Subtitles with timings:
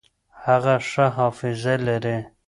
[0.43, 2.17] هغه ښه حافظه لري.